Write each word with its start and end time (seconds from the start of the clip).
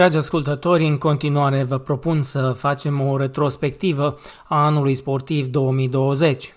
Dragi 0.00 0.16
ascultători, 0.16 0.86
în 0.86 0.98
continuare 0.98 1.62
vă 1.62 1.78
propun 1.78 2.22
să 2.22 2.52
facem 2.52 3.00
o 3.00 3.16
retrospectivă 3.16 4.18
a 4.48 4.64
anului 4.64 4.94
sportiv 4.94 5.46
2020. 5.46 6.54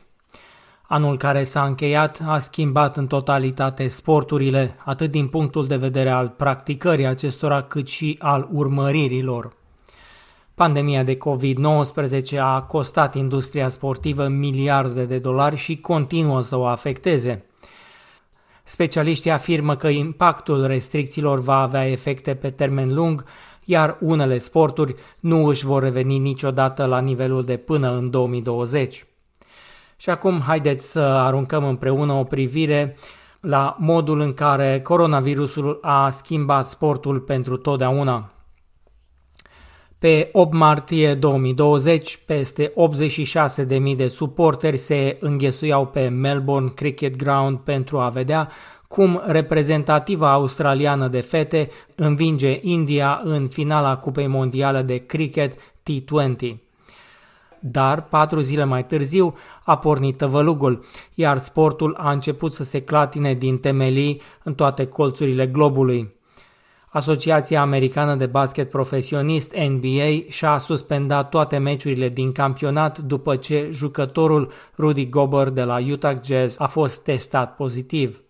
Anul 0.82 1.18
care 1.18 1.44
s-a 1.44 1.64
încheiat 1.64 2.22
a 2.26 2.38
schimbat 2.38 2.98
în 2.98 3.08
totalitate 3.08 3.88
sporturile, 3.88 4.76
atât 4.86 5.12
din 5.12 5.28
punctul 5.28 5.66
de 5.66 5.76
vedere 5.76 6.10
al 6.10 6.28
practicării 6.28 7.06
acestora, 7.06 7.62
cât 7.62 7.88
și 7.88 8.16
al 8.20 8.48
urmăririlor. 8.52 9.54
Pandemia 10.56 11.04
de 11.04 11.18
COVID-19 11.18 12.38
a 12.40 12.62
costat 12.62 13.16
industria 13.16 13.70
sportivă 13.70 14.28
miliarde 14.28 15.06
de 15.06 15.18
dolari 15.18 15.56
și 15.56 15.78
continuă 15.78 16.42
să 16.42 16.58
o 16.58 16.66
afecteze. 16.66 17.46
Specialiștii 18.64 19.32
afirmă 19.32 19.76
că 19.76 19.88
impactul 19.88 20.66
restricțiilor 20.66 21.40
va 21.40 21.56
avea 21.56 21.88
efecte 21.88 22.36
pe 22.36 22.50
termen 22.50 22.94
lung, 22.94 23.26
iar 23.66 23.98
unele 24.00 24.38
sporturi 24.38 24.96
nu 25.20 25.46
își 25.46 25.66
vor 25.66 25.84
reveni 25.84 26.18
niciodată 26.18 26.86
la 26.86 27.00
nivelul 27.00 27.44
de 27.44 27.58
până 27.58 27.92
în 27.92 28.10
2020. 28.10 29.06
Și 29.98 30.10
acum 30.10 30.40
haideți 30.40 30.92
să 30.92 31.00
aruncăm 31.00 31.64
împreună 31.64 32.14
o 32.14 32.24
privire 32.24 32.98
la 33.40 33.76
modul 33.80 34.20
în 34.20 34.34
care 34.34 34.82
coronavirusul 34.82 35.80
a 35.82 36.10
schimbat 36.10 36.68
sportul 36.68 37.20
pentru 37.20 37.58
totdeauna. 37.58 38.32
Pe 40.04 40.30
8 40.32 40.54
martie 40.54 41.14
2020, 41.14 42.20
peste 42.26 42.74
86.000 43.92 43.96
de 43.96 44.08
suporteri 44.08 44.78
se 44.78 45.18
înghesuiau 45.20 45.86
pe 45.86 46.08
Melbourne 46.08 46.70
Cricket 46.76 47.16
Ground 47.16 47.58
pentru 47.58 48.00
a 48.00 48.10
vedea 48.10 48.50
cum 48.88 49.22
reprezentativa 49.26 50.32
australiană 50.32 51.08
de 51.08 51.20
fete 51.20 51.70
învinge 51.96 52.60
India 52.62 53.22
în 53.24 53.48
finala 53.48 53.98
Cupei 53.98 54.28
Mondiale 54.28 54.82
de 54.82 54.98
Cricket 54.98 55.54
T20. 55.60 56.56
Dar, 57.60 58.04
patru 58.04 58.40
zile 58.40 58.64
mai 58.64 58.86
târziu, 58.86 59.34
a 59.64 59.78
pornit 59.78 60.18
tăvălugul, 60.18 60.86
iar 61.14 61.38
sportul 61.38 61.96
a 61.98 62.12
început 62.12 62.54
să 62.54 62.64
se 62.64 62.82
clatine 62.82 63.34
din 63.34 63.58
temelii 63.58 64.22
în 64.44 64.54
toate 64.54 64.86
colțurile 64.86 65.48
globului. 65.48 66.22
Asociația 66.94 67.62
Americană 67.62 68.16
de 68.16 68.26
Basket 68.26 68.70
Profesionist 68.70 69.54
NBA 69.56 70.30
și-a 70.30 70.58
suspendat 70.58 71.30
toate 71.30 71.58
meciurile 71.58 72.10
din 72.10 72.32
campionat 72.32 72.98
după 72.98 73.36
ce 73.36 73.68
jucătorul 73.72 74.52
Rudy 74.78 75.10
Gobert 75.10 75.54
de 75.54 75.64
la 75.64 75.78
Utah 75.90 76.18
Jazz 76.24 76.60
a 76.60 76.68
fost 76.68 77.04
testat 77.04 77.56
pozitiv. 77.56 78.22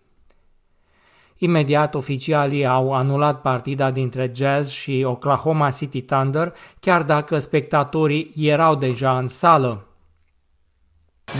Imediat 1.36 1.94
oficialii 1.94 2.66
au 2.66 2.94
anulat 2.94 3.40
partida 3.40 3.90
dintre 3.90 4.32
Jazz 4.34 4.70
și 4.70 5.04
Oklahoma 5.06 5.70
City 5.70 6.02
Thunder, 6.02 6.54
chiar 6.80 7.02
dacă 7.02 7.38
spectatorii 7.38 8.32
erau 8.36 8.74
deja 8.74 9.18
în 9.18 9.26
sală. 9.26 9.86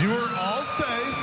You 0.01 0.11
are 0.11 0.35
all 0.53 0.61
safe. 0.61 1.15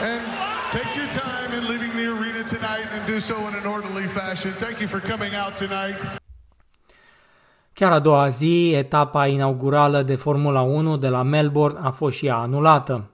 And 0.00 0.42
take 0.78 0.92
your 1.00 1.10
time 1.24 1.50
in 1.58 1.62
leaving 1.70 1.92
the 2.00 2.06
arena 2.16 2.42
tonight 2.54 2.86
and 2.94 3.02
do 3.12 3.18
so 3.18 3.34
in 3.48 3.54
an 3.60 3.66
orderly 3.74 4.06
fashion. 4.18 4.50
Thank 4.52 4.76
you 4.80 4.88
for 4.88 5.00
coming 5.00 5.32
out 5.42 5.54
tonight. 5.54 5.96
Chiar 7.72 7.92
a 7.92 7.98
doua 7.98 8.28
zi, 8.28 8.72
etapa 8.74 9.26
inaugurală 9.26 10.02
de 10.02 10.14
Formula 10.14 10.60
1 10.60 10.96
de 10.96 11.08
la 11.08 11.22
Melbourne 11.22 11.78
a 11.82 11.90
fost 11.90 12.16
și 12.16 12.26
ea 12.26 12.36
anulată. 12.36 13.10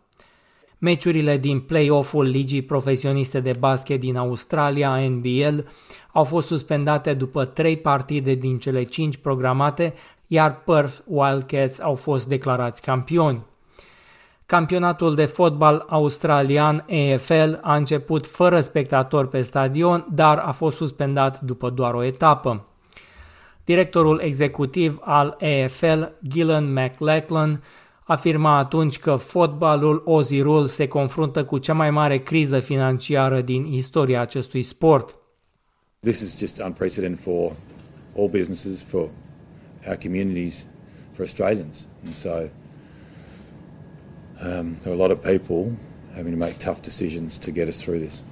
Meciurile 0.78 1.36
din 1.36 1.60
play-off-ul 1.60 2.24
Ligii 2.24 2.62
Profesioniste 2.62 3.40
de 3.40 3.52
Basket 3.58 4.00
din 4.00 4.16
Australia, 4.16 5.08
NBL, 5.08 5.58
au 6.12 6.24
fost 6.24 6.46
suspendate 6.46 7.14
după 7.14 7.44
trei 7.44 7.76
partide 7.76 8.34
din 8.34 8.58
cele 8.58 8.82
cinci 8.82 9.16
programate, 9.16 9.94
iar 10.26 10.62
Perth 10.62 10.96
Wildcats 11.04 11.80
au 11.80 11.94
fost 11.94 12.28
declarați 12.28 12.82
campioni. 12.82 13.47
Campionatul 14.48 15.14
de 15.14 15.24
fotbal 15.24 15.84
australian 15.88 16.84
EFL 16.86 17.52
a 17.60 17.76
început 17.76 18.26
fără 18.26 18.60
spectatori 18.60 19.28
pe 19.28 19.42
stadion, 19.42 20.06
dar 20.14 20.38
a 20.38 20.52
fost 20.52 20.76
suspendat 20.76 21.40
după 21.40 21.70
doar 21.70 21.94
o 21.94 22.02
etapă. 22.02 22.66
Directorul 23.64 24.20
executiv 24.20 24.98
al 25.00 25.36
EFL, 25.38 26.02
Gillen 26.28 26.72
McLachlan, 26.72 27.62
afirma 28.04 28.56
atunci 28.56 28.98
că 28.98 29.16
fotbalul 29.16 30.02
Ozirul 30.04 30.66
se 30.66 30.88
confruntă 30.88 31.44
cu 31.44 31.58
cea 31.58 31.74
mai 31.74 31.90
mare 31.90 32.18
criză 32.18 32.60
financiară 32.60 33.40
din 33.40 33.64
istoria 33.64 34.20
acestui 34.20 34.62
sport. 34.62 35.16
This 36.00 36.20
is 36.20 36.38
just 36.38 36.62
unprecedented 36.64 37.20
for 37.20 37.52
all 38.16 38.28
businesses, 38.28 38.82
for 38.82 39.08
our 39.86 39.96
communities, 40.02 40.66
for 41.12 41.20
Australians. 41.20 41.86
And 42.04 42.14
so 42.14 42.28
um, 44.40 44.76
there 44.82 44.92
are 44.92 44.96
a 44.96 45.06
lot 45.06 45.10
of 45.10 45.22
people 45.22 45.76
having 46.14 46.32
to 46.32 46.38
make 46.38 46.58
tough 46.58 46.80
decisions 46.82 47.38
to 47.38 47.50
get 47.50 47.68
us 47.68 47.80
through 47.82 48.00
this. 48.00 48.22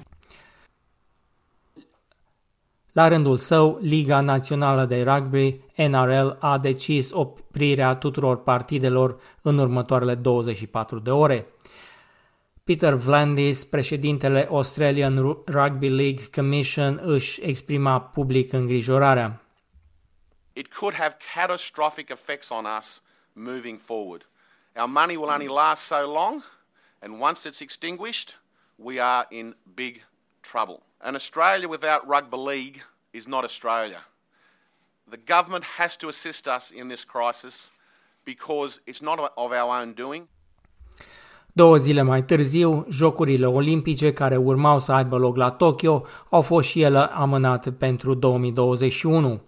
La 2.93 3.09
rândul 3.09 3.37
său, 3.37 3.79
Liga 3.81 4.21
Națională 4.21 4.85
de 4.85 5.03
Rugby, 5.03 5.61
NRL, 5.77 6.29
a 6.39 6.59
decis 6.59 7.11
oprirea 7.13 7.95
tuturor 7.95 8.43
partidelor 8.43 9.21
în 9.43 9.59
următoarele 9.59 10.15
24 10.15 10.99
de 10.99 11.11
ore. 11.11 11.47
Peter 12.65 12.95
Vlandis, 12.95 13.65
președintele 13.65 14.49
Australian 14.51 15.17
Rugby 15.47 15.89
League 15.89 16.25
Commission, 16.35 17.01
își 17.05 17.43
exprima 17.43 18.01
public 18.01 18.53
îngrijorarea. 18.53 19.41
It 20.53 20.75
could 20.75 20.95
have 20.95 21.17
catastrophic 21.35 22.09
effects 22.09 22.51
on 22.51 22.65
us 22.79 23.03
moving 23.33 23.79
forward. 23.79 24.29
Our 24.77 24.89
money 24.89 25.17
will 25.17 25.31
only 25.31 25.49
last 25.49 25.85
so 25.85 26.07
long, 26.07 26.43
and 27.01 27.19
once 27.19 27.47
it's 27.47 27.63
extinguished, 27.63 28.37
we 28.77 29.01
are 29.01 29.27
in 29.31 29.55
big 29.75 30.03
trouble. 30.43 30.83
And 31.01 31.17
Australia 31.17 31.67
without 31.67 32.07
rugby 32.07 32.37
league 32.37 32.83
is 33.11 33.27
not 33.27 33.45
Australia. 33.45 34.01
The 35.09 35.17
government 35.35 35.65
has 35.79 35.97
to 35.97 36.09
assist 36.09 36.47
us 36.47 36.71
in 36.71 36.89
this 36.89 37.05
crisis 37.05 37.71
because 38.25 38.81
it's 38.87 39.01
not 39.01 39.19
of 39.37 39.53
our 39.53 39.81
own 39.81 39.95
doing. 39.95 40.29
Două 41.53 41.77
zile 41.77 42.03
mai 42.03 42.25
târziu, 42.25 42.87
Jocurile 42.91 43.47
Olimpice 43.47 44.13
care 44.13 44.37
urmau 44.37 44.79
să 44.79 44.93
aibă 44.93 45.17
loc 45.17 45.37
la 45.37 45.51
Tokyo 45.51 46.05
au 46.31 46.43
fost 46.43 46.69
și 46.69 46.83
ele 46.83 46.99
amânate 46.99 47.73
pentru 47.73 48.15
2021. 48.15 49.41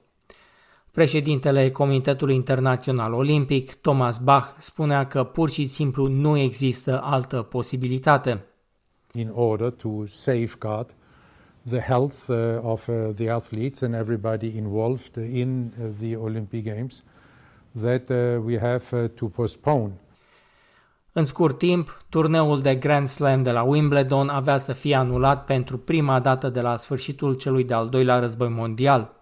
Președintele 0.98 1.70
Comitetului 1.70 2.34
Internațional 2.34 3.12
Olimpic, 3.12 3.74
Thomas 3.74 4.18
Bach, 4.18 4.56
spunea 4.58 5.06
că 5.06 5.24
pur 5.24 5.50
și 5.50 5.64
simplu 5.64 6.06
nu 6.06 6.36
există 6.36 7.00
altă 7.02 7.42
posibilitate. 7.42 8.44
In 9.12 9.30
order 9.34 9.70
to 9.70 9.88
safeguard 10.06 10.94
the 11.68 11.78
health 11.78 12.14
uh, 12.28 12.36
of 12.62 12.88
uh, 12.88 12.94
the 13.16 13.30
athletes 13.30 13.80
and 13.80 13.94
everybody 13.94 14.56
involved 14.56 15.32
in 15.32 15.72
uh, 15.80 15.86
the 16.00 16.16
Olympic 16.16 16.64
Games 16.64 17.04
that 17.80 18.08
we 18.44 18.58
have 18.58 19.06
to 19.06 19.26
postpone. 19.26 19.92
În 21.12 21.24
scurt 21.24 21.58
timp, 21.58 22.04
turneul 22.08 22.60
de 22.60 22.74
Grand 22.74 23.06
Slam 23.06 23.42
de 23.42 23.50
la 23.50 23.62
Wimbledon 23.62 24.28
avea 24.28 24.56
să 24.56 24.72
fie 24.72 24.94
anulat 24.94 25.44
pentru 25.44 25.78
prima 25.78 26.20
dată 26.20 26.48
de 26.48 26.60
la 26.60 26.76
sfârșitul 26.76 27.34
celui 27.34 27.64
de-al 27.64 27.88
doilea 27.88 28.18
război 28.18 28.48
mondial. 28.48 29.16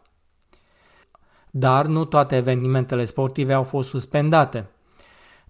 Dar 1.58 1.86
nu 1.86 2.04
toate 2.04 2.36
evenimentele 2.36 3.04
sportive 3.04 3.52
au 3.52 3.62
fost 3.62 3.88
suspendate. 3.88 4.70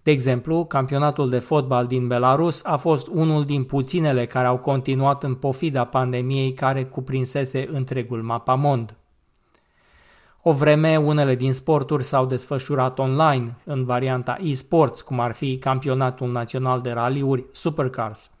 De 0.03 0.11
exemplu, 0.11 0.65
campionatul 0.65 1.29
de 1.29 1.39
fotbal 1.39 1.87
din 1.87 2.07
Belarus 2.07 2.63
a 2.63 2.75
fost 2.75 3.07
unul 3.07 3.45
din 3.45 3.63
puținele 3.63 4.25
care 4.25 4.47
au 4.47 4.57
continuat 4.57 5.23
în 5.23 5.35
pofida 5.35 5.85
pandemiei 5.85 6.53
care 6.53 6.85
cuprinsese 6.85 7.69
întregul 7.71 8.21
mapamond. 8.21 8.95
O 10.41 10.51
vreme, 10.51 10.97
unele 10.97 11.35
din 11.35 11.53
sporturi 11.53 12.03
s-au 12.03 12.25
desfășurat 12.25 12.99
online, 12.99 13.57
în 13.63 13.85
varianta 13.85 14.37
e-sports, 14.41 15.01
cum 15.01 15.19
ar 15.19 15.31
fi 15.31 15.57
campionatul 15.57 16.31
național 16.31 16.79
de 16.79 16.91
raliuri 16.91 17.45
Supercars. 17.51 18.31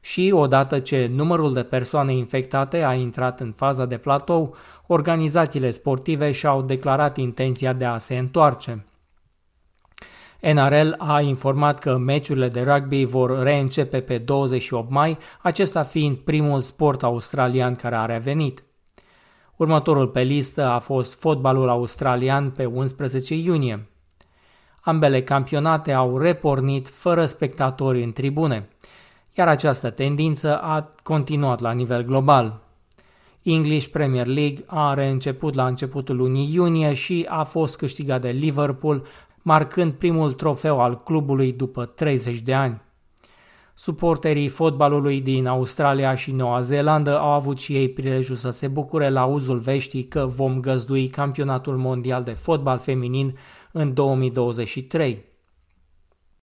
Și 0.00 0.32
odată 0.34 0.78
ce 0.78 1.10
numărul 1.14 1.52
de 1.52 1.62
persoane 1.62 2.14
infectate 2.14 2.84
a 2.84 2.94
intrat 2.94 3.40
în 3.40 3.52
faza 3.52 3.86
de 3.86 3.96
platou, 3.96 4.54
organizațiile 4.86 5.70
sportive 5.70 6.32
și-au 6.32 6.62
declarat 6.62 7.16
intenția 7.16 7.72
de 7.72 7.84
a 7.84 7.98
se 7.98 8.18
întoarce– 8.18 8.84
NRL 10.40 10.94
a 10.98 11.20
informat 11.20 11.78
că 11.78 11.96
meciurile 11.96 12.48
de 12.48 12.62
rugby 12.62 13.04
vor 13.04 13.42
reîncepe 13.42 14.00
pe 14.00 14.18
28 14.18 14.90
mai, 14.90 15.18
acesta 15.42 15.82
fiind 15.82 16.16
primul 16.16 16.60
sport 16.60 17.02
australian 17.02 17.74
care 17.74 17.94
a 17.94 18.04
revenit. 18.04 18.64
Următorul 19.56 20.08
pe 20.08 20.20
listă 20.20 20.64
a 20.66 20.78
fost 20.78 21.20
fotbalul 21.20 21.68
australian 21.68 22.50
pe 22.50 22.64
11 22.64 23.34
iunie. 23.34 23.88
Ambele 24.80 25.22
campionate 25.22 25.92
au 25.92 26.18
repornit 26.18 26.88
fără 26.88 27.24
spectatori 27.24 28.02
în 28.02 28.12
tribune, 28.12 28.68
iar 29.36 29.48
această 29.48 29.90
tendință 29.90 30.60
a 30.60 30.94
continuat 31.02 31.60
la 31.60 31.72
nivel 31.72 32.02
global. 32.02 32.60
English 33.42 33.86
Premier 33.86 34.26
League 34.26 34.64
are 34.66 35.08
început 35.08 35.54
la 35.54 35.66
începutul 35.66 36.16
lunii 36.16 36.54
iunie 36.54 36.94
și 36.94 37.26
a 37.28 37.44
fost 37.44 37.76
câștigat 37.76 38.20
de 38.20 38.28
Liverpool, 38.28 39.06
marcând 39.42 39.92
primul 39.92 40.32
trofeu 40.32 40.80
al 40.80 40.96
clubului 40.96 41.52
după 41.52 41.84
30 41.84 42.40
de 42.40 42.54
ani. 42.54 42.80
Suporterii 43.74 44.48
fotbalului 44.48 45.20
din 45.20 45.46
Australia 45.46 46.14
și 46.14 46.32
Noua 46.32 46.60
Zeelandă 46.60 47.18
au 47.18 47.30
avut 47.30 47.58
și 47.58 47.74
ei 47.74 47.88
prilejul 47.88 48.36
să 48.36 48.50
se 48.50 48.68
bucure 48.68 49.08
la 49.08 49.24
uzul 49.24 49.58
veștii 49.58 50.04
că 50.04 50.26
vom 50.26 50.60
găzdui 50.60 51.06
campionatul 51.06 51.76
mondial 51.76 52.22
de 52.22 52.32
fotbal 52.32 52.78
feminin 52.78 53.38
în 53.72 53.94
2023. 53.94 55.24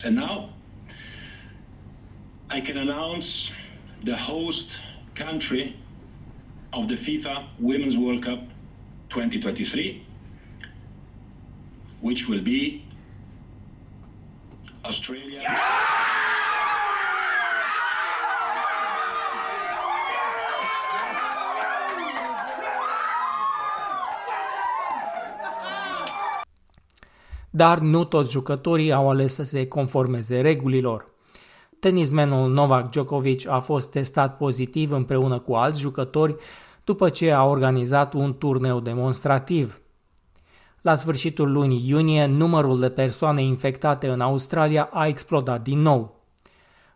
And 0.05 0.17
now 0.17 0.58
I 2.51 2.61
can 2.61 2.79
announce 2.79 3.51
the 4.05 4.17
host 4.17 4.79
country 5.15 5.77
of 6.73 6.89
the 6.89 6.97
FIFA 6.97 7.47
Women's 7.61 7.97
World 7.97 8.23
Cup 8.25 8.41
2023 9.11 10.05
which 12.01 12.29
will 12.29 12.43
be 12.43 12.85
Australia. 14.85 15.41
Yeah! 15.41 15.99
dar 27.51 27.79
nu 27.79 28.05
toți 28.05 28.31
jucătorii 28.31 28.93
au 28.93 29.09
ales 29.09 29.35
să 29.35 29.43
se 29.43 29.67
conformeze 29.67 30.41
regulilor. 30.41 31.18
Tenismenul 31.81 32.51
Novak 32.51 32.91
Djokovic 32.91 33.49
a 33.49 33.59
fost 33.59 33.91
testat 33.91 34.37
pozitiv 34.37 34.93
împreună 34.93 35.39
cu 35.39 35.55
alți 35.55 35.81
jucători 35.81 36.37
după 36.85 37.09
ce 37.09 37.31
a 37.31 37.45
organizat 37.45 38.13
un 38.13 38.35
turneu 38.39 38.81
demonstrativ. 38.81 39.81
La 40.81 40.95
sfârșitul 40.95 41.53
lunii 41.53 41.89
iunie, 41.89 42.27
numărul 42.27 42.81
de 42.81 42.91
persoane 42.91 43.43
infectate 43.43 44.09
în 44.09 44.21
Australia 44.21 44.89
a 44.93 45.07
explodat 45.07 45.63
din 45.63 45.81
nou. 45.81 46.17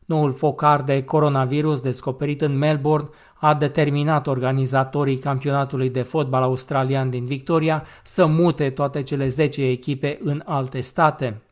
Noul 0.05 0.32
focar 0.32 0.82
de 0.82 1.05
coronavirus 1.05 1.81
descoperit 1.81 2.40
în 2.40 2.58
Melbourne 2.58 3.08
a 3.34 3.55
determinat 3.55 4.26
organizatorii 4.26 5.19
campionatului 5.19 5.90
de 5.90 6.02
fotbal 6.02 6.43
australian 6.43 7.11
din 7.11 7.25
Victoria 7.25 7.84
să 8.02 8.26
mute 8.26 8.70
toate 8.70 9.02
cele 9.02 9.26
10 9.26 9.62
echipe 9.62 10.19
în 10.23 10.43
alte 10.44 10.81
state. 10.81 11.43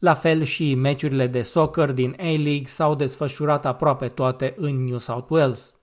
La 0.00 0.14
fel 0.14 0.42
și 0.42 0.74
meciurile 0.74 1.26
de 1.26 1.42
soccer 1.42 1.92
din 1.92 2.16
A-League 2.18 2.64
s-au 2.64 2.94
desfășurat 2.94 3.66
aproape 3.66 4.08
toate 4.08 4.54
în 4.56 4.84
New 4.84 4.98
South 4.98 5.26
Wales. 5.30 5.74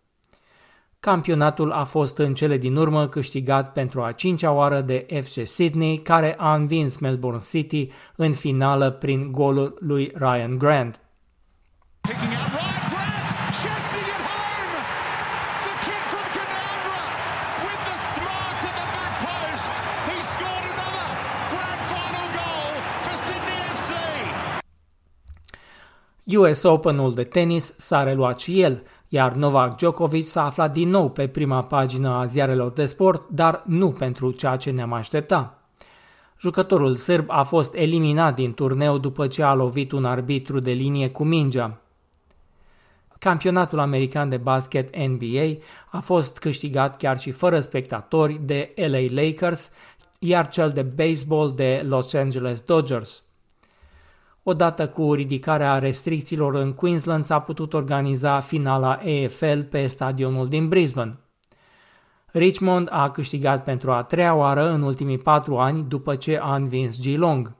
Campionatul 0.99 1.71
a 1.71 1.83
fost 1.83 2.17
în 2.17 2.33
cele 2.33 2.57
din 2.57 2.75
urmă 2.75 3.07
câștigat 3.07 3.73
pentru 3.73 4.01
a 4.01 4.11
cincea 4.11 4.51
oară 4.51 4.81
de 4.81 5.05
FC 5.23 5.47
Sydney, 5.47 5.97
care 5.97 6.35
a 6.37 6.55
învins 6.55 6.97
Melbourne 6.97 7.39
City 7.49 7.89
în 8.15 8.31
finală 8.31 8.91
prin 8.91 9.31
golul 9.31 9.77
lui 9.79 10.11
Ryan 10.15 10.57
Grant. 10.57 11.06
US 26.35 26.63
Open-ul 26.63 27.13
de 27.13 27.23
tenis 27.23 27.73
s-a 27.77 28.03
reluat 28.03 28.39
și 28.39 28.61
el, 28.61 28.83
iar 29.07 29.33
Novak 29.33 29.75
Djokovic 29.75 30.25
s-a 30.25 30.45
aflat 30.45 30.73
din 30.73 30.89
nou 30.89 31.09
pe 31.09 31.27
prima 31.27 31.63
pagină 31.63 32.09
a 32.09 32.25
ziarelor 32.25 32.71
de 32.71 32.85
sport, 32.85 33.29
dar 33.29 33.63
nu 33.65 33.91
pentru 33.91 34.31
ceea 34.31 34.55
ce 34.55 34.71
ne-am 34.71 34.93
aștepta. 34.93 35.59
Jucătorul 36.39 36.95
sârb 36.95 37.25
a 37.29 37.43
fost 37.43 37.73
eliminat 37.73 38.35
din 38.35 38.53
turneu 38.53 38.97
după 38.97 39.27
ce 39.27 39.43
a 39.43 39.53
lovit 39.53 39.91
un 39.91 40.05
arbitru 40.05 40.59
de 40.59 40.71
linie 40.71 41.09
cu 41.09 41.23
mingea. 41.23 41.81
Campionatul 43.19 43.79
american 43.79 44.29
de 44.29 44.37
basket 44.37 44.95
NBA 44.95 45.57
a 45.91 45.99
fost 45.99 46.37
câștigat 46.37 46.97
chiar 46.97 47.19
și 47.19 47.31
fără 47.31 47.59
spectatori 47.59 48.39
de 48.43 48.73
LA 48.75 49.21
Lakers, 49.21 49.71
iar 50.19 50.47
cel 50.47 50.69
de 50.69 50.81
baseball 50.81 51.51
de 51.55 51.85
Los 51.87 52.13
Angeles 52.13 52.61
Dodgers. 52.61 53.26
Odată 54.49 54.87
cu 54.87 55.13
ridicarea 55.13 55.79
restricțiilor 55.79 56.55
în 56.55 56.73
Queensland 56.73 57.23
s-a 57.23 57.39
putut 57.39 57.73
organiza 57.73 58.39
finala 58.39 58.99
EFL 59.03 59.59
pe 59.59 59.87
stadionul 59.87 60.47
din 60.47 60.67
Brisbane. 60.67 61.19
Richmond 62.31 62.87
a 62.91 63.11
câștigat 63.11 63.63
pentru 63.63 63.91
a 63.91 64.03
treia 64.03 64.35
oară 64.35 64.69
în 64.69 64.81
ultimii 64.81 65.17
patru 65.17 65.57
ani 65.57 65.83
după 65.83 66.15
ce 66.15 66.39
a 66.41 66.55
învins 66.55 66.99
Geelong. 66.99 67.55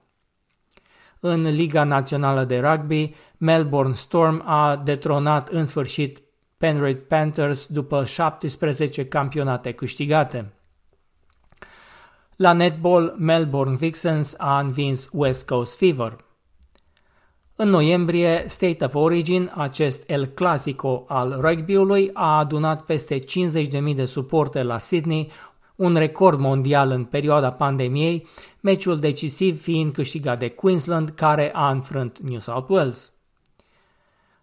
În 1.20 1.42
Liga 1.42 1.84
Națională 1.84 2.44
de 2.44 2.60
Rugby, 2.60 3.16
Melbourne 3.38 3.94
Storm 3.94 4.44
a 4.46 4.82
detronat 4.84 5.48
în 5.50 5.66
sfârșit 5.66 6.22
Penrith 6.58 7.06
Panthers 7.08 7.66
după 7.66 8.06
17 8.06 9.06
campionate 9.06 9.72
câștigate. 9.72 10.54
La 12.36 12.54
netball, 12.54 13.16
Melbourne 13.18 13.76
Vixens 13.76 14.36
a 14.38 14.60
învins 14.60 15.10
West 15.12 15.48
Coast 15.48 15.78
Fever– 15.78 16.16
în 17.60 17.70
noiembrie, 17.70 18.44
State 18.48 18.86
of 18.86 18.96
Origin, 18.96 19.52
acest 19.56 20.10
El 20.10 20.26
Clasico 20.26 21.06
al 21.08 21.38
rugby-ului, 21.42 22.10
a 22.14 22.38
adunat 22.38 22.82
peste 22.82 23.20
50.000 23.20 23.96
de 23.96 24.06
suporte 24.06 24.64
la 24.64 24.78
Sydney, 24.78 25.32
un 25.76 25.96
record 25.96 26.40
mondial 26.40 26.92
în 26.92 27.04
perioada 27.04 27.52
pandemiei, 27.52 28.28
meciul 28.60 29.00
decisiv 29.00 29.62
fiind 29.62 29.92
câștigat 29.92 30.40
de 30.40 30.50
Queensland, 30.50 31.10
care 31.10 31.52
a 31.54 31.70
înfrânt 31.70 32.20
New 32.20 32.40
South 32.40 32.70
Wales. 32.70 33.12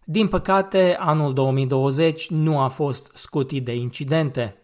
Din 0.04 0.28
păcate, 0.28 0.96
anul 0.98 1.32
2020 1.32 2.30
nu 2.30 2.60
a 2.60 2.68
fost 2.68 3.10
scutit 3.14 3.64
de 3.64 3.74
incidente. 3.74 4.63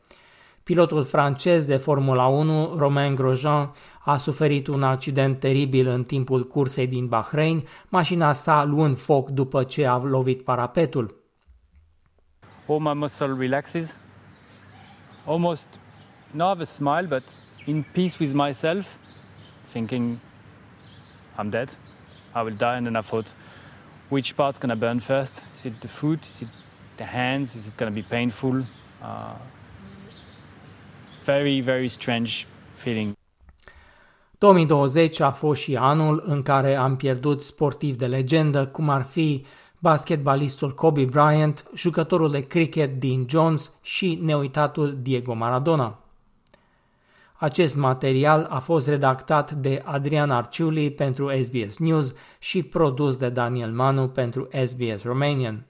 Pilotul 0.71 1.05
francez 1.05 1.67
de 1.67 1.77
Formula 1.77 2.27
1, 2.27 2.75
Romain 2.77 3.15
Grosjean, 3.15 3.73
a 4.05 4.17
suferit 4.17 4.67
un 4.67 4.83
accident 4.83 5.39
teribil 5.39 5.87
în 5.87 6.05
timpul 6.05 6.45
cursei 6.45 6.87
din 6.87 7.07
Bahrain, 7.07 7.67
mașina 7.89 8.33
sa 8.33 8.65
luând 8.65 8.99
foc 8.99 9.29
după 9.29 9.65
ce 9.65 9.87
a 9.87 9.97
lovit 9.97 10.43
parapetul. 10.43 11.15
All 12.69 12.79
my 12.79 12.95
muscle 12.95 13.35
relaxes. 13.39 13.97
Almost 15.27 15.67
not 16.31 16.47
have 16.47 16.63
a 16.63 16.65
smile, 16.65 17.07
but 17.09 17.23
in 17.65 17.85
peace 17.93 18.17
with 18.21 18.33
myself, 18.33 18.97
thinking 19.73 20.19
I'm 21.39 21.51
dead, 21.51 21.69
I 22.35 22.43
will 22.43 22.57
die, 22.57 22.77
and 22.77 22.85
then 22.85 22.97
I 22.97 23.03
thought, 23.03 23.35
which 24.09 24.35
part's 24.35 24.59
gonna 24.61 24.77
burn 24.77 24.99
first? 24.99 25.43
Is 25.55 25.65
it 25.65 25.81
the 25.81 25.89
foot? 25.89 26.25
Is 26.25 26.41
it 26.41 26.49
the 26.97 27.05
hands? 27.05 27.55
Is 27.55 27.67
it 27.67 27.77
gonna 27.77 27.95
be 27.95 28.03
painful? 28.03 28.65
Uh, 29.03 29.35
very, 31.31 31.61
very 31.61 31.89
strange 31.89 32.33
feeling. 32.75 33.17
2020 34.39 35.21
a 35.21 35.31
fost 35.31 35.63
și 35.63 35.77
anul 35.77 36.23
în 36.27 36.43
care 36.43 36.75
am 36.75 36.97
pierdut 36.97 37.43
sportivi 37.43 37.97
de 37.97 38.07
legendă, 38.07 38.67
cum 38.67 38.89
ar 38.89 39.03
fi 39.03 39.45
basketbalistul 39.79 40.75
Kobe 40.75 41.05
Bryant, 41.05 41.65
jucătorul 41.75 42.31
de 42.31 42.47
cricket 42.47 43.01
Dean 43.01 43.27
Jones 43.29 43.73
și 43.83 44.19
neuitatul 44.23 44.99
Diego 45.03 45.35
Maradona. 45.35 45.99
Acest 47.35 47.77
material 47.77 48.47
a 48.51 48.59
fost 48.59 48.89
redactat 48.89 49.53
de 49.53 49.83
Adrian 49.85 50.31
Arciuli 50.31 50.91
pentru 50.91 51.43
SBS 51.43 51.79
News 51.79 52.15
și 52.39 52.63
produs 52.63 53.17
de 53.17 53.29
Daniel 53.29 53.73
Manu 53.73 54.09
pentru 54.09 54.49
SBS 54.65 55.03
Romanian. 55.03 55.70